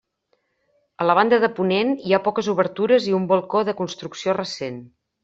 A 1.03 1.05
la 1.09 1.15
banda 1.19 1.37
de 1.43 1.49
ponent 1.59 1.93
hi 2.07 2.15
ha 2.15 2.21
poques 2.29 2.49
obertures 2.55 3.05
i 3.11 3.13
un 3.19 3.29
balcó 3.33 3.63
de 3.69 3.77
construcció 3.83 4.35
recent. 4.39 4.81